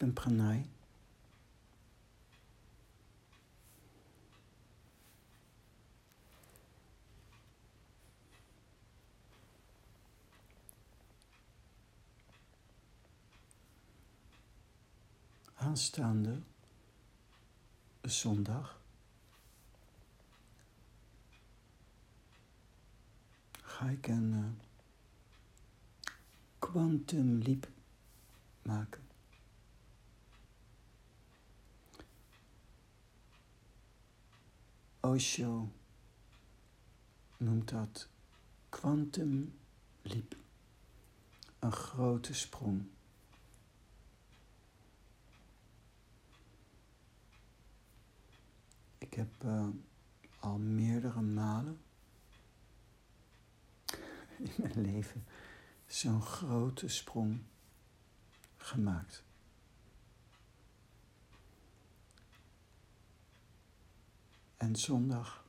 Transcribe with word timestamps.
ben 0.00 0.12
Pranay. 0.12 0.66
Aanstaande 15.54 16.40
zondag 18.02 18.80
ga 23.62 23.88
ik 23.88 24.06
een 24.06 24.32
uh, 24.32 24.46
quantum 26.58 27.38
leap 27.38 27.68
maken. 28.62 29.09
Osho 35.00 35.72
noemt 37.36 37.68
dat 37.68 38.08
quantum 38.68 39.58
leap, 40.02 40.36
een 41.58 41.72
grote 41.72 42.34
sprong. 42.34 42.84
Ik 48.98 49.14
heb 49.14 49.44
uh, 49.44 49.68
al 50.38 50.58
meerdere 50.58 51.20
malen 51.20 51.80
in 54.36 54.52
mijn 54.56 54.80
leven 54.80 55.24
zo'n 55.86 56.22
grote 56.22 56.88
sprong 56.88 57.42
gemaakt. 58.56 59.24
En 64.60 64.76
zondag 64.76 65.44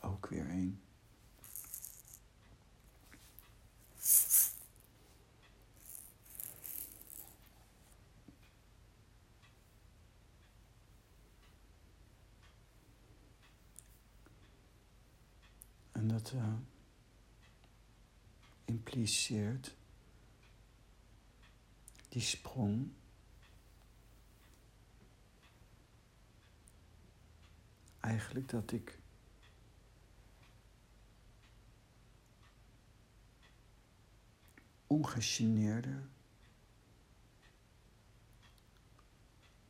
ook 0.00 0.26
weer 0.26 0.48
één. 0.48 0.82
En 15.92 16.08
dat 16.08 16.32
uh, 16.34 16.54
impliceert 18.64 19.74
die 22.08 22.22
sprong 22.22 22.90
eigenlijk 28.00 28.48
dat 28.48 28.72
ik 28.72 28.98
ongegeneerder 34.86 36.08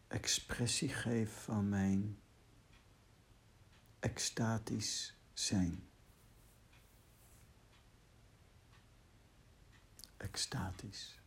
expressie 0.08 0.88
geef 0.88 1.42
van 1.42 1.68
mijn 1.68 2.18
extatisch 3.98 5.16
zijn. 5.32 5.88
Extatisch. 10.16 11.19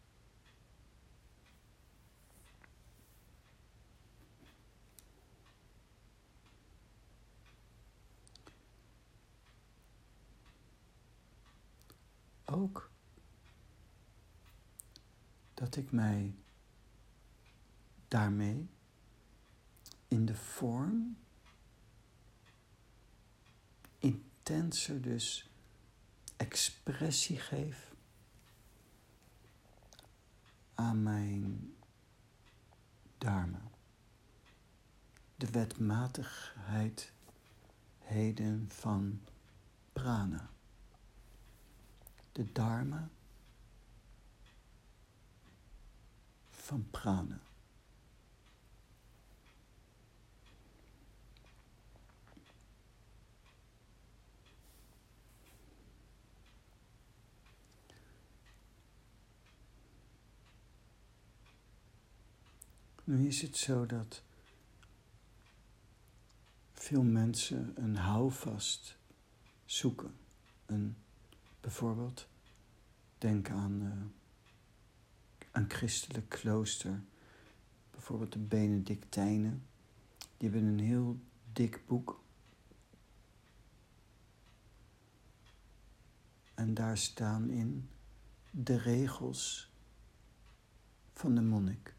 Ook 12.53 12.91
dat 15.53 15.75
ik 15.75 15.91
mij 15.91 16.35
daarmee 18.07 18.69
in 20.07 20.25
de 20.25 20.35
vorm 20.35 21.17
intenser 23.99 25.01
dus 25.01 25.49
expressie 26.37 27.39
geef 27.39 27.95
aan 30.73 31.03
mijn 31.03 31.75
dharma. 33.17 33.61
De 35.35 35.49
wetmatigheid 35.49 37.11
heden 37.99 38.69
van 38.69 39.21
prana 39.93 40.53
de 42.33 42.51
dharma 42.51 43.09
van 46.49 46.87
prana. 46.91 47.41
Nu 63.03 63.27
is 63.27 63.41
het 63.41 63.57
zo 63.57 63.85
dat 63.85 64.23
veel 66.71 67.03
mensen 67.03 67.73
een 67.75 67.95
houvast 67.95 68.97
zoeken, 69.65 70.15
een 70.65 71.02
Bijvoorbeeld, 71.63 72.27
denk 73.17 73.49
aan, 73.49 73.81
uh, 73.81 75.47
aan 75.51 75.69
christelijk 75.69 76.29
klooster. 76.29 77.01
Bijvoorbeeld 77.91 78.31
de 78.31 78.39
Benedictijnen. 78.39 79.67
Die 80.37 80.49
hebben 80.49 80.69
een 80.69 80.79
heel 80.79 81.19
dik 81.53 81.83
boek. 81.87 82.23
En 86.53 86.73
daar 86.73 86.97
staan 86.97 87.49
in 87.49 87.89
de 88.51 88.77
regels 88.77 89.71
van 91.13 91.35
de 91.35 91.41
monnik. 91.41 91.92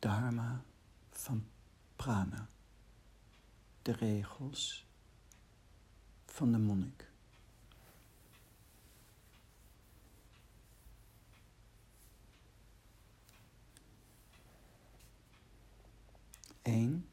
Dharma 0.00 0.64
van 1.10 1.46
prana, 1.96 2.48
de 3.82 3.92
regels 3.92 4.86
van 6.26 6.52
de 6.52 6.58
monnik. 6.58 7.08
Eén, 16.62 17.08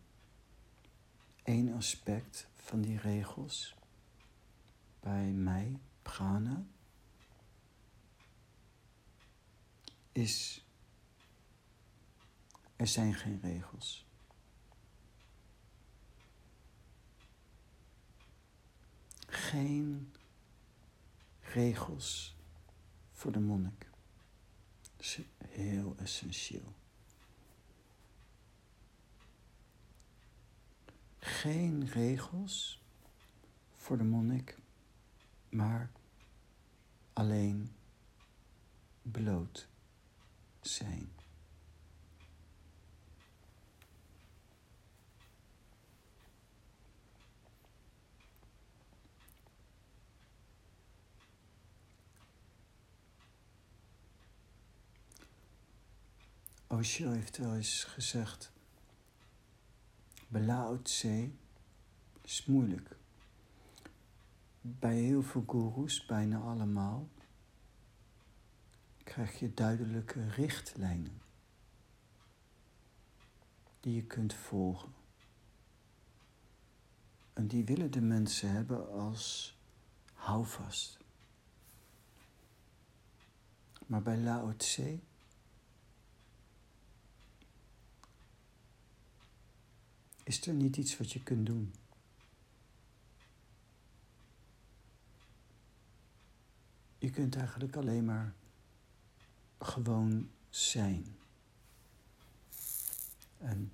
één 1.44 1.74
aspect 1.74 2.48
van 2.56 2.82
die 2.82 3.00
regels 3.00 3.76
bij 5.00 5.32
mij, 5.32 5.80
prana, 6.02 6.64
is 10.12 10.66
er 12.78 12.88
zijn 12.88 13.14
geen 13.14 13.40
regels. 13.42 14.06
Geen 19.28 20.14
regels 21.40 22.36
voor 23.12 23.32
de 23.32 23.40
monnik. 23.40 23.90
Dat 24.82 25.06
is 25.06 25.20
heel 25.48 25.96
essentieel. 25.98 26.76
Geen 31.20 31.88
regels 31.88 32.82
voor 33.76 33.98
de 33.98 34.04
monnik, 34.04 34.58
maar 35.50 35.92
alleen 37.14 37.76
bloot 39.02 39.68
zijn. 40.62 41.17
Osho 56.70 57.12
heeft 57.12 57.38
wel 57.38 57.56
eens 57.56 57.84
gezegd 57.84 58.52
Bij 60.28 60.42
Lao 60.42 60.82
Tse 60.82 61.30
is 62.22 62.46
moeilijk. 62.46 62.98
Bij 64.62 64.96
heel 64.96 65.24
veel 65.24 65.44
gurus, 65.48 66.06
bijna 66.06 66.40
allemaal, 66.40 67.10
krijg 69.04 69.40
je 69.40 69.54
duidelijke 69.54 70.30
richtlijnen 70.30 71.22
die 73.80 73.96
je 73.96 74.04
kunt 74.04 74.34
volgen. 74.34 74.94
En 77.34 77.48
die 77.48 77.66
willen 77.66 77.92
de 77.92 78.02
mensen 78.02 78.52
hebben 78.52 78.92
als 78.92 79.58
houvast. 80.14 80.98
Maar 83.86 84.02
bij 84.02 84.18
Lao 84.18 84.56
Tse 84.56 85.00
is 90.28 90.48
er 90.48 90.54
niet 90.54 90.78
iets 90.78 90.98
wat 90.98 91.12
je 91.12 91.24
kunt 91.24 91.46
doen. 91.46 91.74
Je 96.98 97.10
kunt 97.10 97.36
eigenlijk 97.36 97.76
alleen 97.76 98.06
maar 98.06 98.34
gewoon 99.60 100.30
zijn. 100.50 101.16
En 103.38 103.72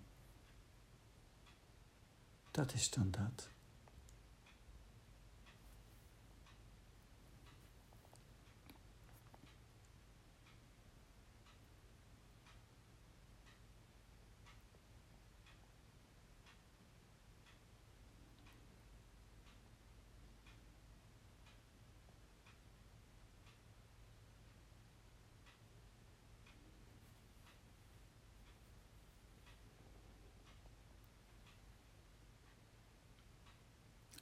dat 2.51 2.73
is 2.73 2.89
dan 2.89 3.11
dat. 3.11 3.51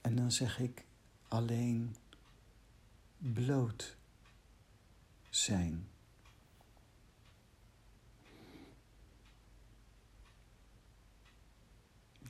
En 0.02 0.11
dan 0.22 0.32
zeg 0.32 0.58
ik 0.58 0.84
alleen 1.28 1.96
bloot 3.18 3.96
zijn. 5.30 5.88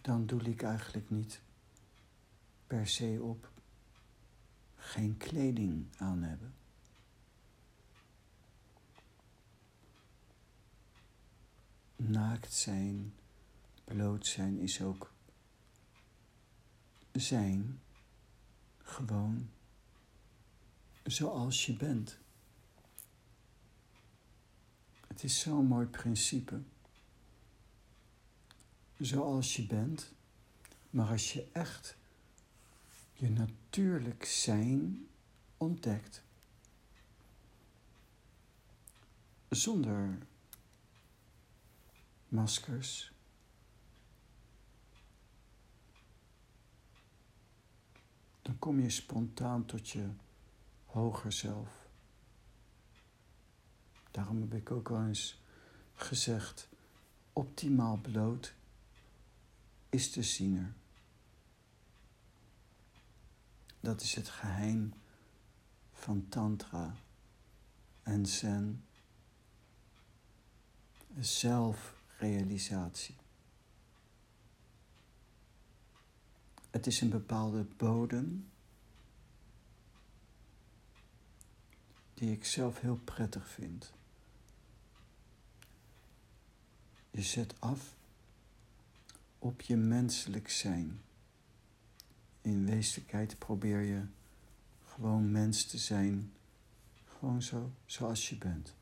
Dan 0.01 0.27
doe 0.27 0.43
ik 0.43 0.63
eigenlijk 0.63 1.11
niet 1.11 1.41
per 2.67 2.87
se 2.87 3.19
op 3.23 3.51
geen 4.77 5.17
kleding 5.17 5.87
aan 5.97 6.23
hebben. 6.23 6.55
Naakt 11.97 12.53
zijn, 12.53 13.15
bloot 13.85 14.27
zijn 14.27 14.59
is 14.59 14.83
ook 14.83 15.12
zijn 17.13 17.81
gewoon 18.79 19.51
zoals 21.05 21.67
je 21.67 21.77
bent. 21.77 22.19
Het 25.07 25.25
is 25.25 25.41
zo'n 25.41 25.67
mooi 25.67 25.87
principe. 25.87 26.63
Zoals 28.99 29.57
je 29.57 29.67
bent, 29.67 30.13
maar 30.91 31.11
als 31.11 31.33
je 31.33 31.49
echt 31.53 31.97
je 33.13 33.31
natuurlijk 33.31 34.25
zijn 34.25 35.07
ontdekt, 35.57 36.23
zonder 39.49 40.19
maskers, 42.29 43.12
dan 48.53 48.61
kom 48.61 48.81
je 48.81 48.91
spontaan 48.91 49.65
tot 49.65 49.89
je 49.89 50.09
hoger 50.85 51.33
zelf. 51.33 51.89
Daarom 54.11 54.41
heb 54.41 54.55
ik 54.55 54.71
ook 54.71 54.91
al 54.91 55.07
eens 55.07 55.43
gezegd, 55.95 56.69
optimaal 57.33 57.97
bloot 57.97 58.55
is 59.89 60.13
de 60.13 60.23
ziener. 60.23 60.73
Dat 63.81 64.01
is 64.01 64.15
het 64.15 64.29
geheim 64.29 64.93
van 65.93 66.29
tantra 66.29 66.95
en 68.03 68.27
zen. 68.27 68.85
Zelfrealisatie. 71.19 73.17
Het 76.73 76.87
is 76.87 77.01
een 77.01 77.11
bepaalde 77.11 77.67
bodem 77.77 78.49
die 82.15 82.33
ik 82.33 82.45
zelf 82.45 82.81
heel 82.81 83.01
prettig 83.05 83.49
vind. 83.49 83.93
Je 87.11 87.23
zet 87.23 87.61
af 87.61 87.95
op 89.39 89.61
je 89.61 89.77
menselijk 89.77 90.51
zijn. 90.51 91.01
In 92.41 92.67
wezenlijkheid 92.67 93.39
probeer 93.39 93.81
je 93.81 94.05
gewoon 94.87 95.31
mens 95.31 95.65
te 95.65 95.79
zijn, 95.79 96.33
gewoon 97.05 97.43
zo 97.43 97.73
zoals 97.87 98.29
je 98.29 98.37
bent. 98.37 98.75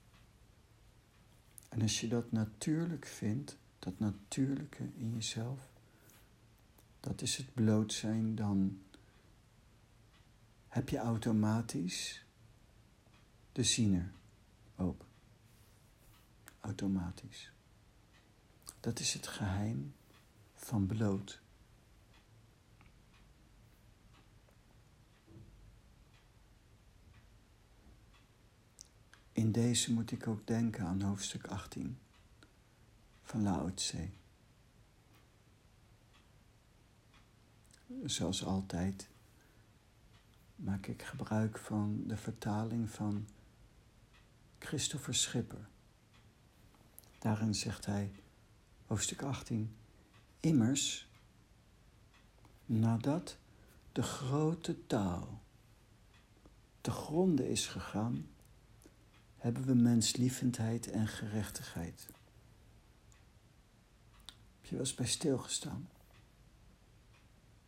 En 1.69 1.82
als 1.82 2.00
je 2.00 2.08
dat 2.08 2.32
natuurlijk 2.32 3.06
vindt, 3.06 3.56
dat 3.78 3.98
natuurlijke 3.98 4.88
in 4.96 5.12
jezelf, 5.14 5.69
dat 7.00 7.23
is 7.23 7.37
het 7.37 7.55
bloot 7.55 7.93
zijn, 7.93 8.35
dan 8.35 8.82
heb 10.69 10.88
je 10.88 10.99
automatisch 10.99 12.25
de 13.52 13.64
ziener 13.64 14.12
ook. 14.76 15.05
Automatisch. 16.61 17.52
Dat 18.80 18.99
is 18.99 19.12
het 19.12 19.26
geheim 19.26 19.95
van 20.54 20.87
bloot. 20.87 21.40
In 29.33 29.52
deze 29.52 29.92
moet 29.92 30.11
ik 30.11 30.26
ook 30.26 30.47
denken 30.47 30.87
aan 30.87 31.02
hoofdstuk 31.02 31.47
18 31.47 31.99
van 33.23 33.42
Lao 33.42 33.75
Tse. 33.75 34.09
Zoals 38.04 38.44
altijd 38.44 39.09
maak 40.56 40.87
ik 40.87 41.02
gebruik 41.02 41.59
van 41.59 42.02
de 42.06 42.16
vertaling 42.16 42.90
van 42.90 43.26
Christopher 44.59 45.14
Schipper. 45.14 45.68
Daarin 47.18 47.54
zegt 47.54 47.87
hij, 47.87 48.12
hoofdstuk 48.87 49.23
18, 49.23 49.76
immers, 50.40 51.09
nadat 52.66 53.37
de 53.92 54.02
grote 54.02 54.87
taal 54.87 55.42
te 56.80 56.90
gronde 56.90 57.50
is 57.50 57.66
gegaan, 57.66 58.28
hebben 59.37 59.64
we 59.64 59.75
menslievendheid 59.75 60.90
en 60.90 61.09
gerechtigheid. 61.09 62.06
Heb 64.26 64.64
je 64.64 64.70
wel 64.70 64.80
eens 64.80 64.94
bij 64.94 65.06
stilgestaan? 65.06 65.88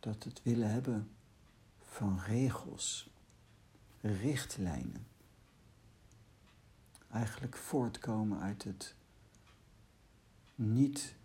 Dat 0.03 0.23
het 0.23 0.43
willen 0.43 0.71
hebben 0.71 1.11
van 1.81 2.19
regels, 2.19 3.09
richtlijnen, 4.01 5.07
eigenlijk 7.09 7.57
voortkomen 7.57 8.39
uit 8.39 8.63
het 8.63 8.95
niet 10.55 11.15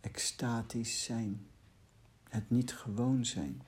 extatisch 0.00 1.04
zijn, 1.04 1.46
het 2.28 2.50
niet 2.50 2.74
gewoon 2.74 3.24
zijn. 3.24 3.62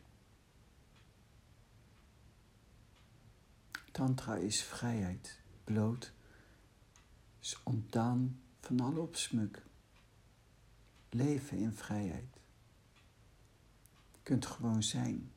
Tantra 3.93 4.37
is 4.37 4.63
vrijheid, 4.63 5.41
bloot, 5.65 6.13
is 7.41 7.61
ontdaan 7.63 8.41
van 8.61 8.81
alle 8.81 9.01
opsmuk, 9.01 9.63
leven 11.09 11.59
in 11.59 11.73
vrijheid 11.73 12.42
kunt 14.23 14.47
gewoon 14.47 14.83
zijn. 14.83 15.33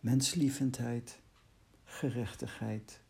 Menslievendheid, 0.00 1.20
gerechtigheid. 1.84 3.00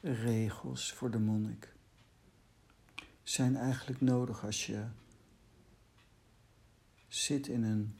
Regels 0.00 0.92
voor 0.92 1.10
de 1.10 1.18
monnik 1.18 1.74
zijn 3.22 3.56
eigenlijk 3.56 4.00
nodig 4.00 4.44
als 4.44 4.66
je 4.66 4.86
zit 7.14 7.46
in 7.46 7.62
een 7.62 7.98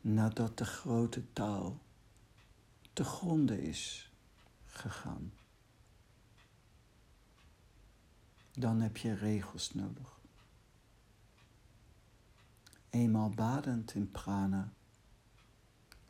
nadat 0.00 0.58
de 0.58 0.64
grote 0.64 1.32
taal 1.32 1.80
te 2.92 3.04
gronden 3.04 3.60
is 3.60 4.10
gegaan. 4.66 5.32
Dan 8.52 8.80
heb 8.80 8.96
je 8.96 9.14
regels 9.14 9.74
nodig. 9.74 10.20
Eenmaal 12.90 13.30
badend 13.30 13.94
in 13.94 14.10
prana 14.10 14.72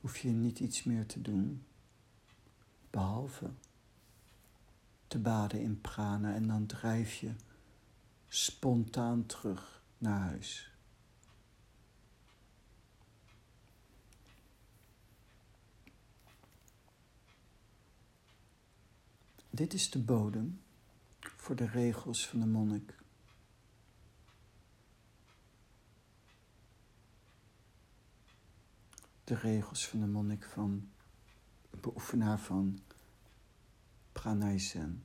hoef 0.00 0.18
je 0.18 0.28
niet 0.28 0.60
iets 0.60 0.82
meer 0.82 1.06
te 1.06 1.22
doen, 1.22 1.66
behalve 2.90 3.50
te 5.06 5.18
baden 5.18 5.60
in 5.60 5.80
prana 5.80 6.34
en 6.34 6.46
dan 6.46 6.66
drijf 6.66 7.14
je 7.14 7.32
spontaan 8.28 9.26
terug 9.26 9.82
naar 9.98 10.20
huis. 10.20 10.74
Dit 19.54 19.75
is 19.75 19.90
de 19.90 19.99
bodem 19.99 20.62
voor 21.20 21.56
de 21.56 21.66
regels 21.66 22.28
van 22.28 22.40
de 22.40 22.46
monnik. 22.46 22.94
De 29.25 29.34
regels 29.34 29.88
van 29.88 30.00
de 30.00 30.06
monnik 30.06 30.44
van 30.44 30.90
beoefenaar 31.70 32.38
van 32.38 32.78
Pranaysen. 34.12 35.04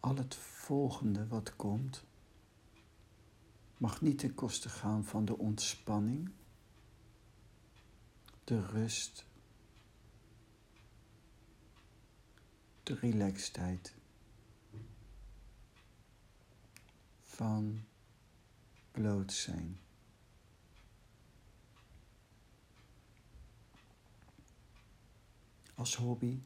Al 0.00 0.16
het 0.16 0.34
volgende 0.34 1.26
wat 1.26 1.56
komt, 1.56 2.04
mag 3.76 4.00
niet 4.00 4.18
ten 4.18 4.34
koste 4.34 4.68
gaan 4.68 5.04
van 5.04 5.24
de 5.24 5.38
ontspanning 5.38 6.30
de 8.44 8.66
rust, 8.66 9.24
de 12.82 12.94
relaxedheid 12.94 13.94
van 17.22 17.84
bloot 18.90 19.32
zijn. 19.32 19.80
Als 25.74 25.94
hobby, 25.94 26.40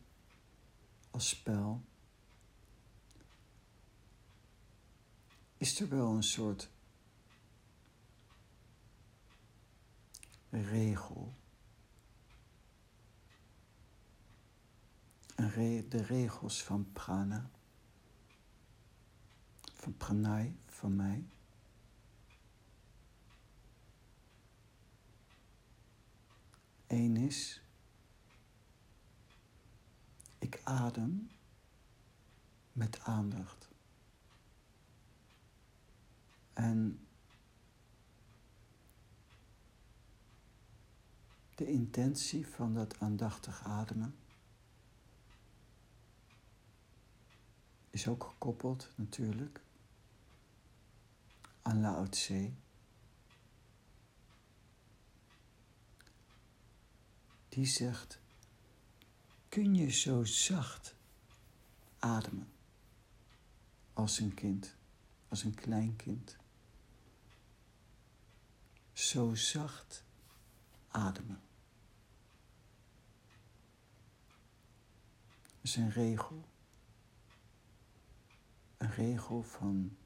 als 1.10 1.28
spel, 1.28 1.84
is 5.56 5.80
er 5.80 5.88
wel 5.88 6.14
een 6.14 6.22
soort 6.22 6.70
regel 10.50 11.34
de 15.37 16.02
regels 16.07 16.62
van 16.62 16.93
prana, 16.93 17.50
van 19.75 19.97
pranay, 19.97 20.57
van 20.66 20.97
mij. 20.97 21.25
Eén 26.87 27.16
is, 27.16 27.62
ik 30.38 30.61
adem 30.64 31.31
met 32.73 33.00
aandacht. 33.00 33.69
En 36.52 37.07
de 41.55 41.66
intentie 41.66 42.47
van 42.47 42.75
dat 42.75 43.00
aandachtig 43.00 43.64
ademen 43.64 44.14
is 47.96 48.08
ook 48.08 48.24
gekoppeld 48.24 48.88
natuurlijk 48.94 49.60
aan 51.62 51.80
Lao 51.80 52.08
Tse. 52.08 52.52
Die 57.48 57.66
zegt, 57.66 58.18
kun 59.48 59.74
je 59.74 59.90
zo 59.90 60.24
zacht 60.24 60.94
ademen 61.98 62.52
als 63.92 64.18
een 64.18 64.34
kind, 64.34 64.74
als 65.28 65.44
een 65.44 65.54
klein 65.54 65.96
kind. 65.96 66.36
Zo 68.92 69.34
zacht 69.34 70.04
ademen. 70.88 71.40
Is 75.60 75.76
een 75.76 75.90
regel 75.90 76.44
een 78.76 78.90
regel 78.90 79.42
van 79.42 79.97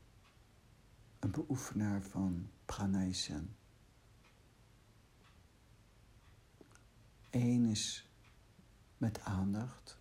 een 1.18 1.30
beoefenaar 1.30 2.02
van 2.02 2.50
pranaysen. 2.64 3.56
Eén 7.30 7.64
is 7.64 8.08
met 8.96 9.20
aandacht, 9.20 9.98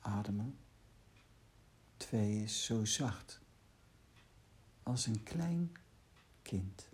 ademen. 0.00 0.58
Twee 1.96 2.42
is 2.42 2.64
zo 2.64 2.84
zacht 2.84 3.40
als 4.82 5.06
een 5.06 5.22
klein 5.22 5.72
kind. 6.42 6.88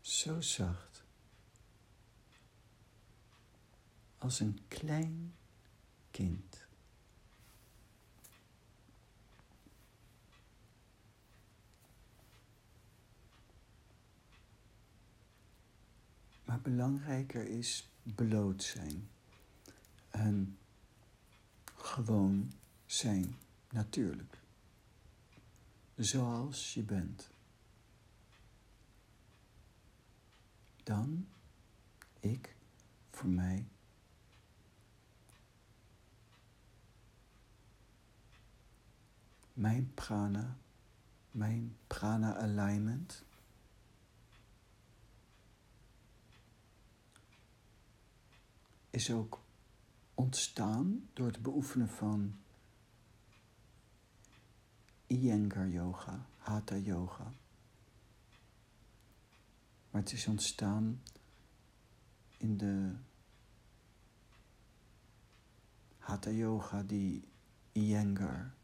Zo 0.00 0.40
zacht 0.40 1.02
als 4.18 4.40
een 4.40 4.60
klein 4.68 5.34
kind. 6.10 6.47
Maar 16.48 16.60
belangrijker 16.60 17.46
is 17.48 17.88
bloot 18.02 18.62
zijn. 18.62 19.08
En 20.10 20.58
gewoon 21.74 22.52
zijn, 22.86 23.36
natuurlijk. 23.70 24.38
Zoals 25.96 26.74
je 26.74 26.82
bent. 26.82 27.30
Dan, 30.82 31.28
ik, 32.20 32.56
voor 33.10 33.28
mij. 33.28 33.66
Mijn 39.52 39.94
prana, 39.94 40.56
mijn 41.30 41.76
prana 41.86 42.36
alignment 42.36 43.24
is 48.90 49.10
ook 49.10 49.42
ontstaan 50.14 51.08
door 51.12 51.26
het 51.26 51.42
beoefenen 51.42 51.88
van 51.88 52.36
Iyengar 55.06 55.68
yoga, 55.68 56.26
Hatha 56.36 56.76
yoga. 56.76 57.32
Maar 59.90 60.02
het 60.02 60.12
is 60.12 60.26
ontstaan 60.26 61.02
in 62.36 62.56
de 62.56 62.94
Hatha 65.98 66.30
yoga 66.30 66.82
die 66.82 67.28
Iyengar 67.72 68.54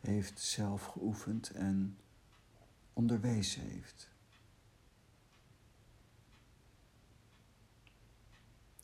heeft 0.00 0.40
zelf 0.40 0.84
geoefend 0.84 1.50
en 1.50 1.98
onderwezen 2.92 3.62
heeft. 3.62 4.08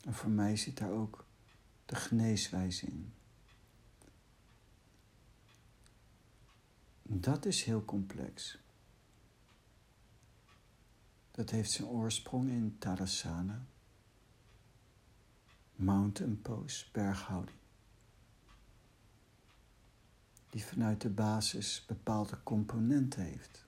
En 0.04 0.14
voor 0.14 0.30
mij 0.30 0.56
zit 0.56 0.78
daar 0.78 0.90
ook 0.90 1.24
de 1.86 1.94
geneeswijze 1.94 2.86
in. 2.86 3.12
Dat 7.02 7.44
is 7.44 7.62
heel 7.62 7.84
complex. 7.84 8.58
Dat 11.30 11.50
heeft 11.50 11.70
zijn 11.70 11.88
oorsprong 11.88 12.48
in 12.50 12.76
Tadasana, 12.78 13.66
mountain 15.76 16.42
pose, 16.42 16.86
berghouding. 16.92 17.58
Die 20.50 20.64
vanuit 20.64 21.00
de 21.00 21.10
basis 21.10 21.84
bepaalde 21.86 22.42
componenten 22.42 23.22
heeft. 23.22 23.66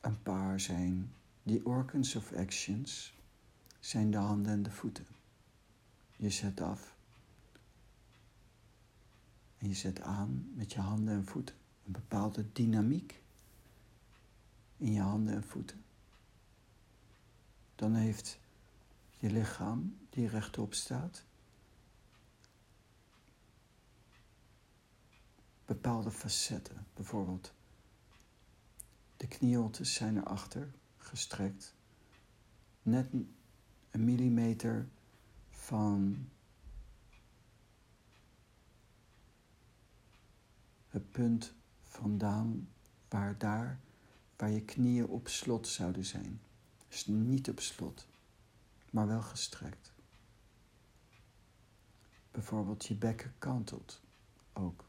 Een 0.00 0.22
paar 0.22 0.60
zijn 0.60 1.12
die 1.48 1.66
organs 1.66 2.16
of 2.16 2.32
actions, 2.32 3.12
zijn 3.80 4.10
de 4.10 4.16
handen 4.16 4.52
en 4.52 4.62
de 4.62 4.70
voeten. 4.70 5.06
Je 6.16 6.30
zet 6.30 6.60
af 6.60 6.96
en 9.58 9.68
je 9.68 9.74
zet 9.74 10.00
aan 10.00 10.52
met 10.54 10.72
je 10.72 10.80
handen 10.80 11.14
en 11.14 11.24
voeten. 11.24 11.54
Een 11.86 11.92
bepaalde 11.92 12.52
dynamiek 12.52 13.22
in 14.76 14.92
je 14.92 15.00
handen 15.00 15.34
en 15.34 15.44
voeten. 15.44 15.84
Dan 17.74 17.94
heeft 17.94 18.38
je 19.18 19.30
lichaam 19.30 19.96
die 20.10 20.28
rechtop 20.28 20.74
staat 20.74 21.24
bepaalde 25.64 26.10
facetten. 26.10 26.86
Bijvoorbeeld 26.94 27.52
de 29.16 29.28
knieholtes 29.28 29.94
zijn 29.94 30.16
erachter 30.16 30.70
gestrekt. 31.08 31.74
Net 32.82 33.12
een 33.90 34.04
millimeter 34.04 34.88
van 35.50 36.28
het 40.88 41.10
punt 41.10 41.54
vandaan 41.82 42.68
waar 43.08 43.38
daar, 43.38 43.80
waar 44.36 44.50
je 44.50 44.64
knieën 44.64 45.06
op 45.06 45.28
slot 45.28 45.66
zouden 45.66 46.04
zijn. 46.04 46.40
Dus 46.88 47.06
niet 47.06 47.48
op 47.48 47.60
slot, 47.60 48.06
maar 48.90 49.06
wel 49.06 49.22
gestrekt. 49.22 49.92
Bijvoorbeeld 52.30 52.86
je 52.86 52.94
bekken 52.94 53.34
kantelt 53.38 54.00
ook. 54.52 54.84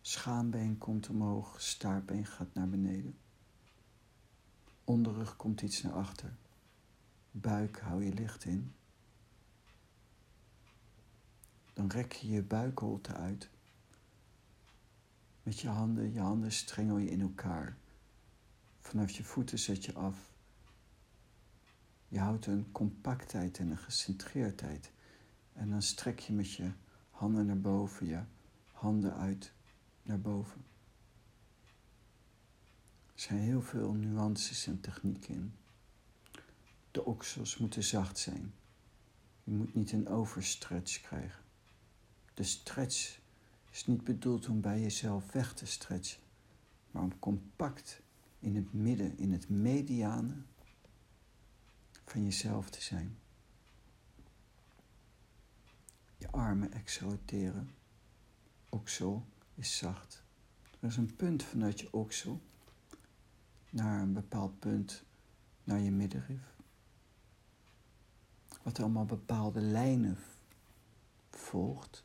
Schaambeen 0.00 0.78
komt 0.78 1.08
omhoog, 1.08 1.60
staartbeen 1.60 2.26
gaat 2.26 2.54
naar 2.54 2.68
beneden. 2.68 3.18
Onderrug 4.84 5.36
komt 5.36 5.62
iets 5.62 5.82
naar 5.82 5.92
achter. 5.92 6.34
Buik 7.30 7.78
hou 7.78 8.04
je 8.04 8.14
licht 8.14 8.44
in. 8.44 8.74
Dan 11.72 11.90
rek 11.90 12.12
je 12.12 12.28
je 12.28 12.42
buikholte 12.42 13.14
uit. 13.14 13.50
Met 15.42 15.60
je 15.60 15.68
handen, 15.68 16.12
je 16.12 16.20
handen 16.20 16.52
strengel 16.52 16.98
je 16.98 17.10
in 17.10 17.20
elkaar. 17.20 17.76
Vanaf 18.80 19.10
je 19.10 19.24
voeten 19.24 19.58
zet 19.58 19.84
je 19.84 19.94
af. 19.94 20.30
Je 22.08 22.18
houdt 22.18 22.46
een 22.46 22.72
compactheid 22.72 23.58
en 23.58 23.70
een 23.70 23.78
gecentreerdheid. 23.78 24.92
En 25.52 25.70
dan 25.70 25.82
strek 25.82 26.18
je 26.18 26.32
met 26.32 26.52
je 26.52 26.72
handen 27.10 27.46
naar 27.46 27.60
boven, 27.60 28.06
je 28.06 28.22
handen 28.72 29.14
uit 29.14 29.52
naar 30.02 30.20
boven. 30.20 30.71
Er 33.22 33.28
zijn 33.28 33.40
heel 33.40 33.62
veel 33.62 33.92
nuances 33.92 34.66
en 34.66 34.80
technieken 34.80 35.34
in. 35.34 35.54
De 36.90 37.04
oksels 37.04 37.56
moeten 37.56 37.82
zacht 37.82 38.18
zijn. 38.18 38.54
Je 39.44 39.52
moet 39.52 39.74
niet 39.74 39.92
een 39.92 40.08
overstretch 40.08 41.00
krijgen. 41.00 41.42
De 42.34 42.42
stretch 42.42 43.18
is 43.70 43.86
niet 43.86 44.04
bedoeld 44.04 44.48
om 44.48 44.60
bij 44.60 44.80
jezelf 44.80 45.32
weg 45.32 45.54
te 45.54 45.66
stretchen, 45.66 46.22
maar 46.90 47.02
om 47.02 47.18
compact 47.18 48.02
in 48.38 48.56
het 48.56 48.72
midden, 48.72 49.18
in 49.18 49.32
het 49.32 49.48
mediane 49.48 50.34
van 52.04 52.24
jezelf 52.24 52.70
te 52.70 52.82
zijn. 52.82 53.18
Je 56.16 56.30
armen 56.30 56.72
exalteren. 56.72 57.70
Oksel 58.68 59.26
is 59.54 59.76
zacht. 59.76 60.22
Er 60.80 60.88
is 60.88 60.96
een 60.96 61.16
punt 61.16 61.42
vanuit 61.42 61.80
je 61.80 61.92
oksel 61.92 62.40
naar 63.72 64.00
een 64.00 64.12
bepaald 64.12 64.58
punt 64.58 65.04
naar 65.64 65.78
je 65.78 65.90
middenrif. 65.90 66.56
Wat 68.62 68.80
allemaal 68.80 69.04
bepaalde 69.04 69.60
lijnen 69.60 70.18
volgt. 71.30 72.04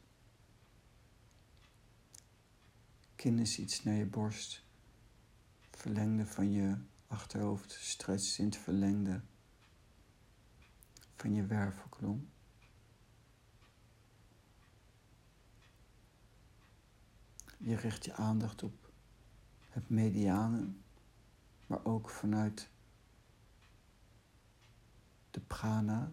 Kin 3.16 3.40
is 3.40 3.60
iets 3.60 3.84
naar 3.84 3.94
je 3.94 4.06
borst. 4.06 4.66
Verlengde 5.72 6.26
van 6.26 6.52
je 6.52 6.78
achterhoofd. 7.08 7.72
Stretch 7.72 8.40
in 8.40 8.46
het 8.46 8.58
verlengde 8.58 9.22
van 11.16 11.34
je 11.34 11.46
wervelkolom. 11.46 12.30
Je 17.58 17.76
richt 17.76 18.06
je 18.06 18.14
aandacht 18.14 18.64
op 18.64 18.92
het 19.70 19.90
mediane 19.90 20.68
maar 21.68 21.86
ook 21.86 22.10
vanuit 22.10 22.70
de 25.32 25.40
prana. 25.40 26.12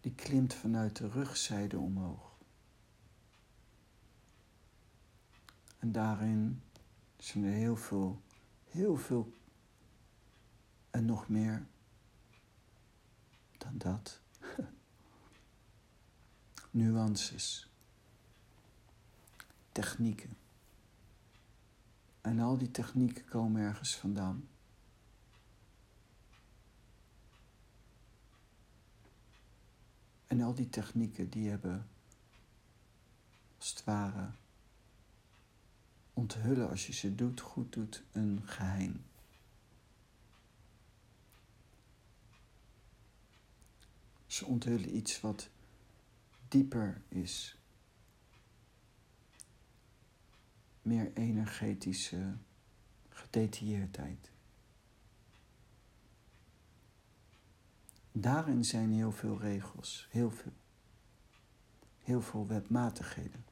Die 0.00 0.14
klimt 0.14 0.54
vanuit 0.54 0.96
de 0.96 1.08
rugzijde 1.08 1.78
omhoog. 1.78 2.36
En 5.78 5.92
daarin 5.92 6.62
zijn 7.16 7.44
er 7.44 7.52
heel 7.52 7.76
veel, 7.76 8.22
heel 8.64 8.96
veel 8.96 9.32
en 10.90 11.04
nog 11.04 11.28
meer 11.28 11.66
dan 13.58 13.78
dat. 13.78 14.20
Nuances, 16.70 17.70
technieken. 19.72 20.36
En 22.28 22.40
al 22.40 22.58
die 22.58 22.70
technieken 22.70 23.24
komen 23.24 23.62
ergens 23.62 23.96
vandaan. 23.96 24.48
En 30.26 30.40
al 30.40 30.54
die 30.54 30.70
technieken 30.70 31.30
die 31.30 31.48
hebben 31.48 31.88
als 33.58 33.70
het 33.70 33.84
ware 33.84 34.30
onthullen 36.12 36.68
als 36.68 36.86
je 36.86 36.92
ze 36.92 37.14
doet, 37.14 37.40
goed 37.40 37.72
doet, 37.72 38.02
een 38.12 38.42
geheim. 38.44 39.04
Ze 44.26 44.44
onthullen 44.44 44.96
iets 44.96 45.20
wat 45.20 45.48
dieper 46.48 47.02
is 47.08 47.57
meer 50.88 51.12
energetische 51.14 52.36
gedetailleerdheid. 53.08 54.30
Daarin 58.12 58.64
zijn 58.64 58.92
heel 58.92 59.12
veel 59.12 59.38
regels, 59.40 60.08
heel 60.10 60.30
veel. 60.30 60.52
Heel 61.98 62.22
veel 62.22 62.46
wetmatigheden. 62.46 63.44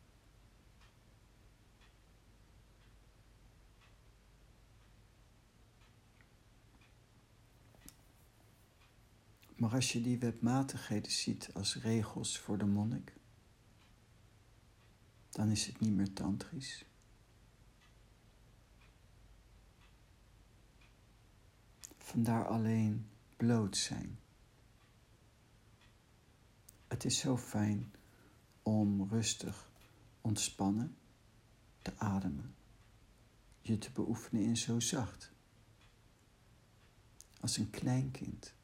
Maar 9.56 9.74
als 9.74 9.92
je 9.92 10.00
die 10.00 10.18
wetmatigheden 10.18 11.12
ziet 11.12 11.50
als 11.54 11.76
regels 11.76 12.38
voor 12.38 12.58
de 12.58 12.64
monnik, 12.64 13.12
dan 15.30 15.50
is 15.50 15.66
het 15.66 15.80
niet 15.80 15.92
meer 15.92 16.12
tantrisch. 16.12 16.84
Vandaar 22.06 22.46
alleen 22.46 23.10
bloot 23.36 23.76
zijn. 23.76 24.18
Het 26.86 27.04
is 27.04 27.18
zo 27.18 27.36
fijn 27.36 27.94
om 28.62 29.08
rustig, 29.08 29.70
ontspannen 30.20 30.96
te 31.82 31.98
ademen. 31.98 32.54
Je 33.60 33.78
te 33.78 33.90
beoefenen 33.90 34.42
in 34.42 34.56
zo 34.56 34.80
zacht. 34.80 35.32
Als 37.40 37.56
een 37.56 37.70
kleinkind. 37.70 38.54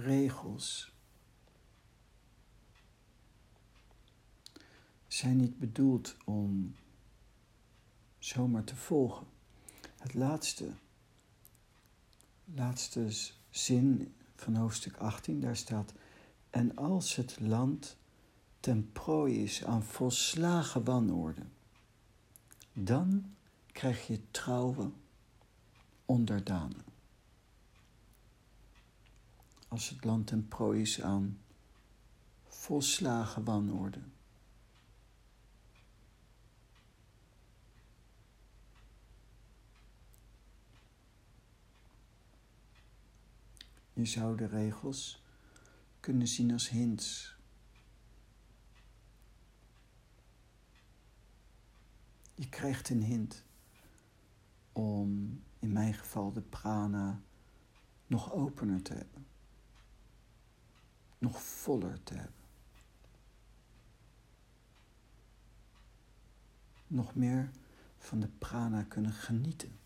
Regels 0.00 0.92
zijn 5.06 5.36
niet 5.36 5.58
bedoeld 5.58 6.16
om 6.24 6.74
zomaar 8.18 8.64
te 8.64 8.76
volgen. 8.76 9.26
Het 9.96 10.14
laatste, 10.14 10.72
laatste 12.44 13.08
zin 13.50 14.14
van 14.34 14.54
hoofdstuk 14.54 14.96
18, 14.96 15.40
daar 15.40 15.56
staat: 15.56 15.92
En 16.50 16.76
als 16.76 17.16
het 17.16 17.40
land 17.40 17.96
ten 18.60 18.92
prooi 18.92 19.42
is 19.42 19.64
aan 19.64 19.84
volslagen 19.84 20.84
wanorde, 20.84 21.42
dan 22.72 23.34
krijg 23.66 24.06
je 24.06 24.20
trouwe 24.30 24.90
onderdanen. 26.04 26.89
Als 29.70 29.88
het 29.88 30.04
land 30.04 30.26
ten 30.26 30.48
prooi 30.48 30.80
is 30.80 31.00
aan 31.02 31.38
volslagen 32.46 33.44
wanorde. 33.44 34.00
Je 43.92 44.04
zou 44.04 44.36
de 44.36 44.46
regels 44.46 45.22
kunnen 46.00 46.28
zien 46.28 46.52
als 46.52 46.68
hints. 46.68 47.36
Je 52.34 52.48
krijgt 52.48 52.88
een 52.88 53.02
hint 53.02 53.44
om 54.72 55.42
in 55.58 55.72
mijn 55.72 55.94
geval 55.94 56.32
de 56.32 56.40
prana 56.40 57.20
nog 58.06 58.32
opener 58.32 58.82
te 58.82 58.94
hebben, 58.94 59.26
nog 61.20 61.42
voller 61.42 62.02
te 62.02 62.14
hebben, 62.14 62.44
nog 66.86 67.14
meer 67.14 67.50
van 67.98 68.20
de 68.20 68.28
prana 68.28 68.82
kunnen 68.82 69.12
genieten. 69.12 69.78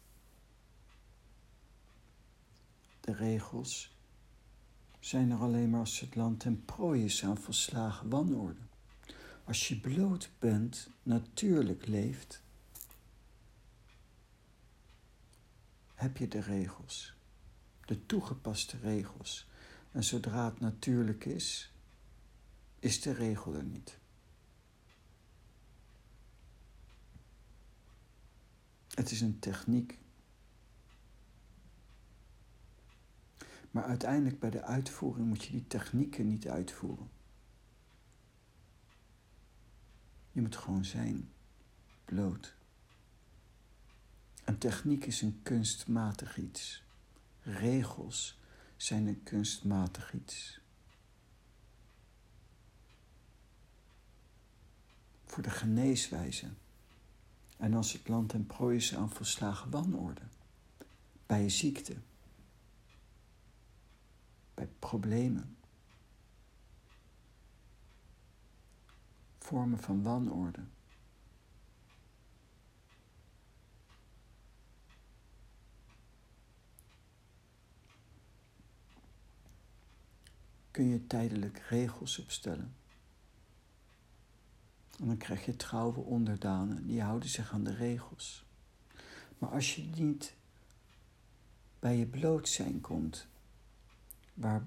De 3.01 3.15
regels 3.15 3.97
zijn 5.01 5.31
er 5.31 5.39
alleen 5.39 5.71
maar 5.71 5.81
als 5.81 6.01
het 6.01 6.15
land 6.15 6.41
ten 6.41 6.65
prooi 6.65 7.05
is 7.05 7.25
aan 7.25 7.39
volslagen 7.39 8.09
wanorde. 8.09 8.61
Als 9.45 9.69
je 9.69 9.81
bloot 9.81 10.31
bent, 10.39 10.91
natuurlijk 11.03 11.87
leeft, 11.87 12.43
heb 15.95 16.17
je 16.17 16.29
de 16.29 16.41
regels, 16.41 17.15
de 17.85 18.07
toegepaste 18.07 18.79
regels. 18.79 19.49
En 19.95 20.05
zodra 20.05 20.45
het 20.45 20.61
natuurlijk 20.61 21.25
is, 21.25 21.73
is 22.79 23.01
de 23.01 23.13
regel 23.13 23.55
er 23.55 23.65
niet. 23.65 23.99
Het 28.89 29.11
is 29.11 29.21
een 29.21 29.39
techniek 29.39 29.99
Maar 33.75 33.85
uiteindelijk 33.85 34.39
bij 34.39 34.51
de 34.51 34.63
uitvoering 34.63 35.29
moet 35.29 35.45
je 35.45 35.51
die 35.51 35.67
technieken 35.67 36.29
niet 36.29 36.49
uitvoeren. 36.49 37.11
Je 40.33 40.41
moet 40.41 40.57
gewoon 40.57 40.85
zijn, 40.85 41.31
bloot. 42.05 42.55
Een 44.45 44.59
techniek 44.59 45.05
is 45.05 45.23
een 45.23 45.41
kunstmatig 45.43 46.39
iets. 46.39 46.83
Regels 47.43 48.39
zijn 48.85 49.07
een 49.07 49.23
kunstmatig 49.23 50.13
iets. 50.13 50.61
Voor 55.25 55.43
de 55.43 55.51
geneeswijze. 55.51 56.49
En 57.57 57.75
als 57.75 57.93
het 57.93 58.09
land 58.09 58.33
en 58.33 58.47
prooi 58.47 58.77
is 58.77 58.95
aan 58.95 59.11
volslagen 59.11 59.71
wanorde. 59.71 60.23
Bij 61.27 61.49
ziekte 61.49 61.97
bij 64.55 64.69
problemen. 64.79 65.57
Vormen 69.39 69.79
van 69.79 70.03
wanorde. 70.03 70.61
Kun 80.75 80.89
je 80.89 81.07
tijdelijk 81.07 81.59
regels 81.59 82.19
opstellen. 82.19 82.75
En 84.99 85.07
dan 85.07 85.17
krijg 85.17 85.45
je 85.45 85.57
trouwe 85.57 86.01
onderdanen, 86.01 86.87
die 86.87 87.03
houden 87.03 87.29
zich 87.29 87.53
aan 87.53 87.65
de 87.65 87.75
regels. 87.75 88.45
Maar 89.39 89.51
als 89.51 89.75
je 89.75 89.83
niet 89.83 90.35
bij 91.79 91.97
je 91.97 92.07
bloot 92.07 92.49
zijn 92.49 92.81
komt, 92.81 93.27
waar 94.35 94.67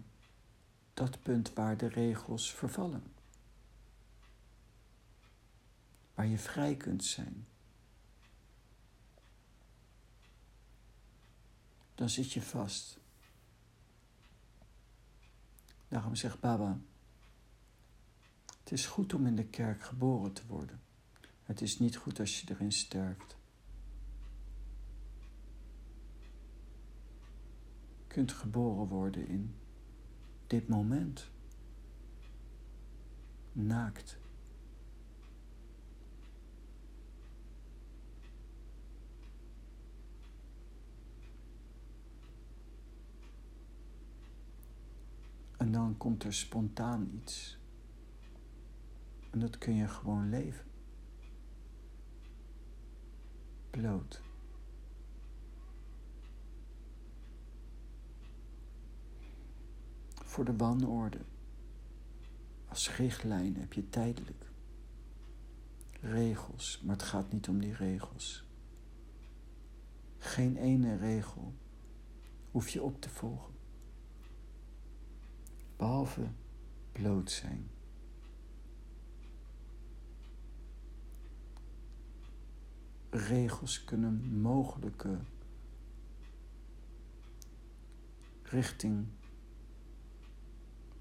dat 0.94 1.22
punt 1.22 1.54
waar 1.54 1.78
de 1.78 1.88
regels 1.88 2.54
vervallen. 2.54 3.04
Waar 6.14 6.28
je 6.28 6.38
vrij 6.38 6.76
kunt 6.76 7.04
zijn. 7.04 7.48
Dan 11.96 12.10
zit 12.10 12.32
je 12.32 12.42
vast. 12.42 13.00
Daarom 15.88 16.16
zegt 16.16 16.40
Baba, 16.40 16.80
het 18.46 18.72
is 18.72 18.86
goed 18.86 19.14
om 19.14 19.26
in 19.26 19.36
de 19.36 19.46
kerk 19.46 19.82
geboren 19.82 20.34
te 20.34 20.42
worden. 20.48 20.82
Het 21.44 21.62
is 21.62 21.80
niet 21.80 21.98
goed 21.98 22.20
als 22.20 22.42
je 22.42 22.50
erin 22.50 22.72
sterft. 22.72 23.38
kunt 28.18 28.32
geboren 28.32 28.88
worden 28.88 29.28
in 29.28 29.56
dit 30.48 30.68
moment. 30.68 31.30
Naakt. 33.52 34.18
En 45.68 45.74
dan 45.74 45.98
komt 45.98 46.24
er 46.24 46.34
spontaan 46.34 47.12
iets. 47.14 47.58
En 49.32 49.40
dat 49.40 49.58
kun 49.58 49.76
je 49.76 49.88
gewoon 49.88 50.30
leven. 50.30 50.66
Bloot. 53.70 54.22
voor 60.14 60.46
de 60.46 60.56
wanorde. 60.56 61.20
Als 62.68 62.96
richtlijn 62.96 63.56
heb 63.56 63.74
je 63.74 63.90
tijdelijk 63.90 64.52
regels, 66.02 66.82
maar 66.84 66.96
het 66.96 67.06
gaat 67.06 67.32
niet 67.32 67.48
om 67.48 67.60
die 67.60 67.74
regels. 67.74 68.48
Geen 70.18 70.58
ene 70.58 70.98
regel 70.98 71.54
hoef 72.52 72.70
je 72.70 72.84
op 72.84 73.02
te 73.02 73.10
volgen, 73.10 73.57
behalve 75.78 76.28
bloot 76.92 77.32
zijn. 77.32 77.70
Regels 83.10 83.84
kunnen 83.84 84.40
mogelijke 84.42 85.20
richting 88.44 89.08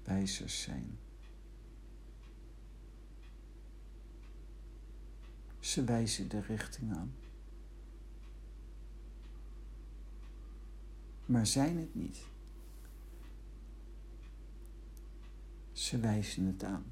wijzers 0.03 0.61
zijn. 0.61 0.97
Ze 5.59 5.83
wijzen 5.83 6.29
de 6.29 6.41
richting 6.41 6.95
aan. 6.95 7.13
Maar 11.25 11.45
zijn 11.45 11.77
het 11.77 11.95
niet. 11.95 12.25
Ze 15.77 15.99
wijzen 15.99 16.45
het 16.45 16.63
aan. 16.63 16.85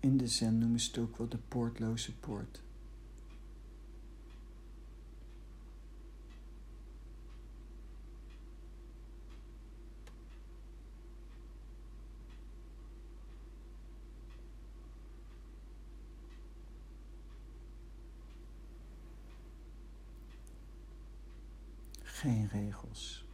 In 0.00 0.16
de 0.16 0.26
zen 0.26 0.58
noemen 0.58 0.80
ze 0.80 0.88
het 0.90 0.98
ook 0.98 1.16
wel 1.16 1.28
de 1.28 1.38
poortloze 1.48 2.14
poort. 2.16 2.62
geen 22.24 22.43
regels. 22.54 23.24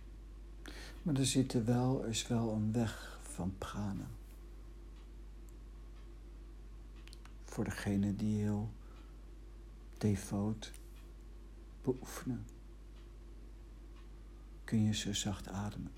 Maar 1.02 1.14
er, 1.14 1.26
zit 1.26 1.64
wel, 1.64 2.02
er 2.02 2.08
is 2.08 2.26
wel 2.26 2.52
een 2.52 2.72
weg 2.72 3.20
van 3.22 3.54
prana. 3.58 4.08
Voor 7.44 7.64
degene 7.64 8.16
die 8.16 8.40
heel 8.40 8.70
devoot 9.98 10.72
beoefenen, 11.82 12.44
kun 14.64 14.82
je 14.82 14.94
zo 14.94 15.12
zacht 15.12 15.48
ademen 15.48 15.92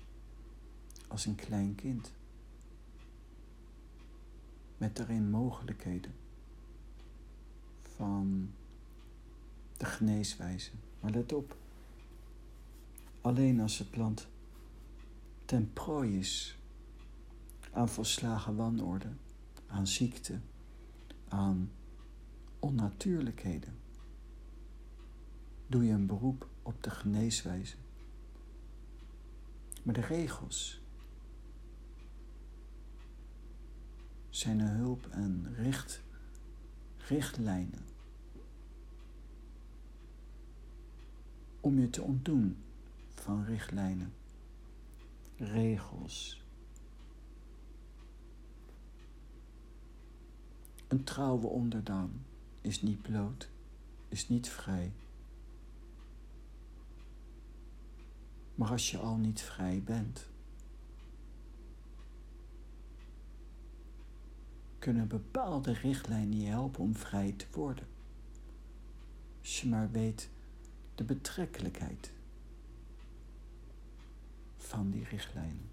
als 1.07 1.25
een 1.25 1.35
klein 1.35 1.75
kind. 1.75 2.11
Met 4.77 4.95
daarin 4.95 5.29
mogelijkheden 5.29 6.13
van 7.81 8.53
de 9.77 9.85
geneeswijze. 9.85 10.71
Maar 10.99 11.11
let 11.11 11.33
op, 11.33 11.55
alleen 13.23 13.59
als 13.59 13.77
het 13.77 13.95
land 13.95 14.27
ten 15.45 15.73
prooi 15.73 16.19
is 16.19 16.57
aan 17.71 17.89
volslagen 17.89 18.55
wanorde, 18.55 19.07
aan 19.67 19.87
ziekte, 19.87 20.39
aan 21.27 21.71
onnatuurlijkheden, 22.59 23.73
doe 25.67 25.83
je 25.85 25.91
een 25.91 26.05
beroep 26.05 26.47
op 26.61 26.83
de 26.83 26.89
geneeswijze. 26.89 27.75
Maar 29.83 29.93
de 29.93 30.01
regels 30.01 30.81
zijn 34.29 34.59
een 34.59 34.75
hulp 34.75 35.07
en 35.07 35.53
richt, 35.55 36.01
richtlijnen 37.07 37.85
om 41.59 41.79
je 41.79 41.89
te 41.89 42.01
ontdoen 42.01 42.57
van 43.23 43.45
richtlijnen, 43.45 44.13
regels. 45.37 46.43
Een 50.87 51.03
trouwe 51.03 51.47
onderdaan 51.47 52.25
is 52.61 52.81
niet 52.81 53.01
bloot, 53.01 53.49
is 54.09 54.29
niet 54.29 54.49
vrij. 54.49 54.93
Maar 58.55 58.69
als 58.69 58.91
je 58.91 58.97
al 58.97 59.17
niet 59.17 59.41
vrij 59.41 59.81
bent, 59.83 60.29
kunnen 64.79 65.07
bepaalde 65.07 65.73
richtlijnen 65.73 66.39
je 66.39 66.47
helpen 66.49 66.81
om 66.81 66.95
vrij 66.95 67.31
te 67.31 67.45
worden. 67.51 67.87
Als 69.41 69.61
je 69.61 69.67
maar 69.67 69.91
weet 69.91 70.29
de 70.95 71.03
betrekkelijkheid 71.03 72.13
van 74.67 74.91
die 74.91 75.03
richtlijnen. 75.09 75.69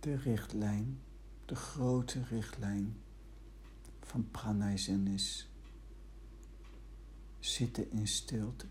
De 0.00 0.16
richtlijn, 0.16 1.00
de 1.44 1.54
grote 1.54 2.24
richtlijn 2.24 2.96
van 4.00 4.30
pranayzen 4.30 5.06
is 5.06 5.48
zitten 7.38 7.90
in 7.90 8.08
stilte. 8.08 8.66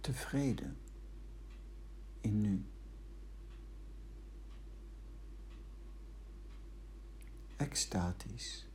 Tevreden 0.00 0.76
in 2.20 2.40
nu. 2.40 2.64
Extatisch 7.56 8.66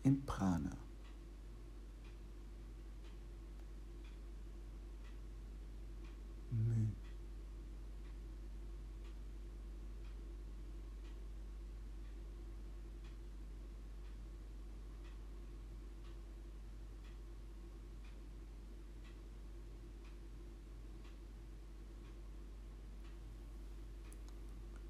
in 0.00 0.24
prana. 0.24 0.87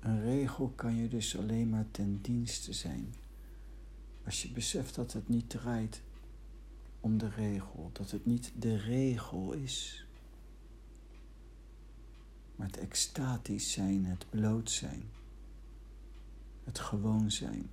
Een 0.01 0.23
regel 0.23 0.69
kan 0.69 0.97
je 0.97 1.09
dus 1.09 1.39
alleen 1.39 1.69
maar 1.69 1.91
ten 1.91 2.19
dienste 2.23 2.73
zijn. 2.73 3.15
Als 4.25 4.43
je 4.43 4.51
beseft 4.51 4.95
dat 4.95 5.13
het 5.13 5.29
niet 5.29 5.51
draait 5.51 6.03
om 7.01 7.19
de 7.19 7.29
regel, 7.29 7.91
dat 7.93 8.11
het 8.11 8.27
niet 8.27 8.53
de 8.57 8.77
regel 8.77 9.53
is 9.53 10.08
maar 12.59 12.67
het 12.67 12.79
extatisch 12.79 13.73
zijn, 13.73 14.05
het 14.05 14.27
bloot 14.31 14.71
zijn, 14.71 15.03
het 16.65 16.79
gewoon 16.79 17.31
zijn. 17.31 17.71